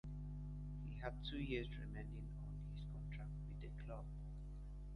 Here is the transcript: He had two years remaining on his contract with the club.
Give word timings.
He 0.83 0.97
had 0.99 1.13
two 1.29 1.37
years 1.37 1.67
remaining 1.79 2.27
on 2.43 2.57
his 2.73 2.83
contract 2.91 3.33
with 3.47 3.61
the 3.61 3.83
club. 3.85 4.05